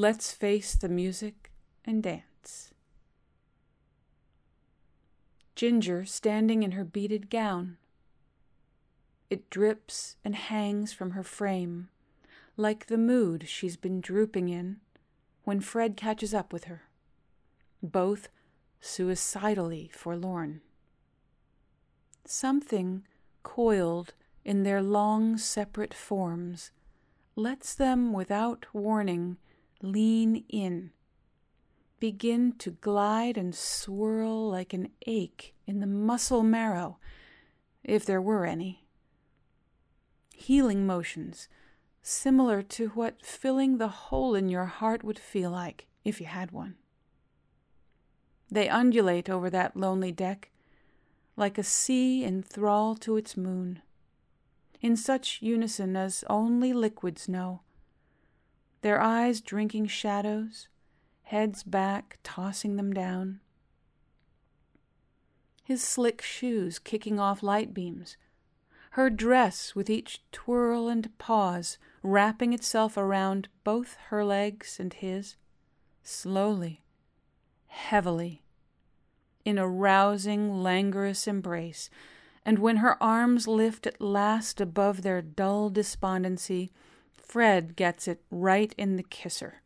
Let's 0.00 0.30
face 0.30 0.76
the 0.76 0.88
music 0.88 1.50
and 1.84 2.00
dance. 2.04 2.70
Ginger 5.56 6.04
standing 6.04 6.62
in 6.62 6.70
her 6.70 6.84
beaded 6.84 7.28
gown. 7.28 7.78
It 9.28 9.50
drips 9.50 10.14
and 10.24 10.36
hangs 10.36 10.92
from 10.92 11.10
her 11.10 11.24
frame, 11.24 11.88
like 12.56 12.86
the 12.86 12.96
mood 12.96 13.48
she's 13.48 13.76
been 13.76 14.00
drooping 14.00 14.48
in 14.48 14.76
when 15.42 15.58
Fred 15.58 15.96
catches 15.96 16.32
up 16.32 16.52
with 16.52 16.66
her, 16.66 16.82
both 17.82 18.28
suicidally 18.80 19.90
forlorn. 19.92 20.60
Something 22.24 23.02
coiled 23.42 24.14
in 24.44 24.62
their 24.62 24.80
long 24.80 25.36
separate 25.36 25.92
forms 25.92 26.70
lets 27.34 27.74
them 27.74 28.12
without 28.12 28.64
warning 28.72 29.38
lean 29.82 30.44
in 30.48 30.90
begin 32.00 32.52
to 32.52 32.70
glide 32.70 33.36
and 33.36 33.54
swirl 33.54 34.50
like 34.50 34.72
an 34.72 34.88
ache 35.06 35.54
in 35.66 35.80
the 35.80 35.86
muscle 35.86 36.42
marrow, 36.42 36.98
if 37.82 38.04
there 38.04 38.22
were 38.22 38.44
any. 38.44 38.84
Healing 40.34 40.86
motions, 40.86 41.48
similar 42.02 42.62
to 42.62 42.88
what 42.90 43.24
filling 43.24 43.78
the 43.78 43.88
hole 43.88 44.34
in 44.34 44.48
your 44.48 44.66
heart 44.66 45.02
would 45.02 45.18
feel 45.18 45.50
like 45.50 45.86
if 46.04 46.20
you 46.20 46.26
had 46.26 46.52
one. 46.52 46.76
They 48.50 48.68
undulate 48.68 49.28
over 49.28 49.50
that 49.50 49.76
lonely 49.76 50.12
deck 50.12 50.50
like 51.36 51.58
a 51.58 51.62
sea 51.62 52.24
in 52.24 52.42
thrall 52.42 52.96
to 52.96 53.16
its 53.16 53.36
moon, 53.36 53.80
in 54.80 54.96
such 54.96 55.38
unison 55.40 55.96
as 55.96 56.24
only 56.28 56.72
liquids 56.72 57.28
know, 57.28 57.60
their 58.80 59.00
eyes 59.00 59.40
drinking 59.40 59.86
shadows 59.86 60.68
heads 61.28 61.62
back, 61.62 62.18
tossing 62.22 62.76
them 62.76 62.90
down. 62.90 63.38
His 65.62 65.82
slick 65.84 66.22
shoes 66.22 66.78
kicking 66.78 67.20
off 67.20 67.42
light 67.42 67.74
beams, 67.74 68.16
her 68.92 69.10
dress 69.10 69.74
with 69.74 69.90
each 69.90 70.22
twirl 70.32 70.88
and 70.88 71.16
pause 71.18 71.76
wrapping 72.02 72.54
itself 72.54 72.96
around 72.96 73.48
both 73.62 73.98
her 74.08 74.24
legs 74.24 74.80
and 74.80 74.94
his, 74.94 75.36
slowly, 76.02 76.82
heavily, 77.66 78.42
in 79.44 79.58
a 79.58 79.68
rousing, 79.68 80.62
languorous 80.62 81.26
embrace, 81.26 81.90
and 82.42 82.58
when 82.58 82.78
her 82.78 83.00
arms 83.02 83.46
lift 83.46 83.86
at 83.86 84.00
last 84.00 84.62
above 84.62 85.02
their 85.02 85.20
dull 85.20 85.68
despondency, 85.68 86.72
Fred 87.28 87.76
gets 87.76 88.08
it 88.08 88.22
right 88.30 88.74
in 88.76 88.96
the 88.96 89.02
kisser 89.02 89.62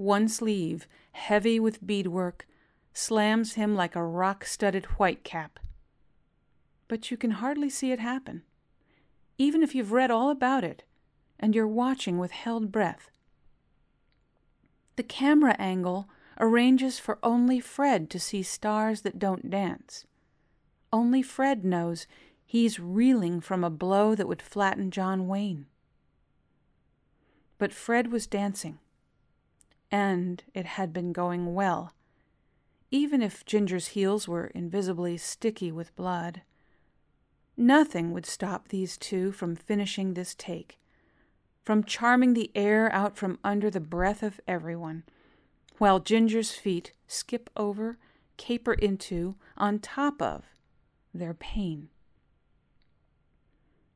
one 0.00 0.28
sleeve, 0.28 0.88
heavy 1.12 1.60
with 1.60 1.86
beadwork, 1.86 2.46
slams 2.94 3.54
him 3.54 3.74
like 3.74 3.94
a 3.94 4.02
rock 4.02 4.46
studded 4.46 4.84
whitecap. 4.98 5.50
But 6.88 7.10
you 7.10 7.18
can 7.18 7.32
hardly 7.32 7.68
see 7.68 7.92
it 7.92 8.00
happen, 8.00 8.42
even 9.36 9.62
if 9.62 9.74
you've 9.74 9.92
read 9.92 10.10
all 10.10 10.30
about 10.30 10.64
it 10.64 10.84
and 11.38 11.54
you're 11.54 11.68
watching 11.68 12.18
with 12.18 12.30
held 12.30 12.72
breath. 12.72 13.10
The 14.96 15.02
camera 15.02 15.54
angle 15.58 16.08
arranges 16.38 16.98
for 16.98 17.18
only 17.22 17.60
Fred 17.60 18.08
to 18.10 18.18
see 18.18 18.42
stars 18.42 19.02
that 19.02 19.18
don't 19.18 19.50
dance. 19.50 20.06
Only 20.92 21.20
Fred 21.20 21.62
knows 21.62 22.06
he's 22.46 22.80
reeling 22.80 23.42
from 23.42 23.62
a 23.64 23.70
blow 23.70 24.14
that 24.14 24.26
would 24.26 24.42
flatten 24.42 24.90
John 24.90 25.28
Wayne. 25.28 25.66
But 27.60 27.74
Fred 27.74 28.10
was 28.10 28.26
dancing 28.26 28.78
and 29.90 30.42
it 30.54 30.64
had 30.64 30.94
been 30.94 31.12
going 31.12 31.52
well, 31.52 31.92
even 32.90 33.20
if 33.20 33.44
Ginger's 33.44 33.88
heels 33.88 34.26
were 34.26 34.46
invisibly 34.54 35.18
sticky 35.18 35.70
with 35.70 35.94
blood. 35.94 36.40
Nothing 37.58 38.12
would 38.12 38.24
stop 38.24 38.68
these 38.68 38.96
two 38.96 39.30
from 39.30 39.56
finishing 39.56 40.14
this 40.14 40.34
take, 40.34 40.78
from 41.62 41.84
charming 41.84 42.32
the 42.32 42.50
air 42.54 42.90
out 42.94 43.18
from 43.18 43.38
under 43.44 43.68
the 43.68 43.78
breath 43.78 44.22
of 44.22 44.40
everyone, 44.48 45.02
while 45.76 46.00
Ginger's 46.00 46.52
feet 46.52 46.94
skip 47.06 47.50
over, 47.58 47.98
caper 48.38 48.72
into, 48.72 49.36
on 49.58 49.80
top 49.80 50.22
of, 50.22 50.44
their 51.12 51.34
pain. 51.34 51.90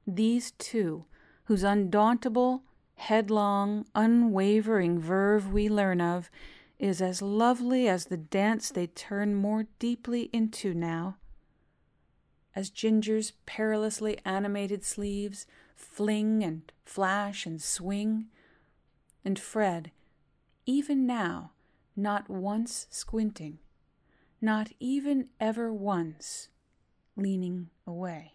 These 0.07 0.51
two, 0.59 1.07
whose 1.45 1.63
undauntable, 1.63 2.61
headlong, 2.97 3.87
unwavering 3.95 4.99
verve 4.99 5.53
we 5.53 5.69
learn 5.69 6.01
of, 6.01 6.31
is 6.79 7.01
as 7.01 7.23
lovely 7.23 7.89
as 7.89 8.07
the 8.07 8.17
dance 8.17 8.71
they 8.71 8.87
turn 8.87 9.35
more 9.35 9.67
deeply 9.79 10.31
into 10.33 10.75
now. 10.75 11.17
As 12.55 12.71
Ginger's 12.71 13.33
perilously 13.47 14.19
animated 14.25 14.85
sleeves 14.85 15.47
fling 15.75 16.43
and 16.45 16.71
flash 16.85 17.47
and 17.47 17.61
swing, 17.61 18.27
and 19.25 19.39
Fred, 19.39 19.91
even 20.67 21.07
now, 21.07 21.53
not 21.97 22.29
once 22.29 22.87
squinting, 22.91 23.59
not 24.41 24.71
even 24.79 25.29
ever 25.41 25.73
once 25.73 26.49
leaning 27.17 27.71
away. 27.87 28.34